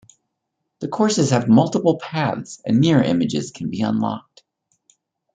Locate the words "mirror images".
2.79-3.51